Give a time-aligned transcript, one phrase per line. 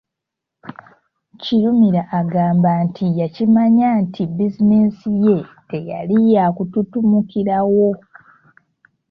[1.41, 5.37] Kirumira agamba nti yakimanya nti bizinensi ye
[5.69, 7.87] teyali ya kutuntumukirawo.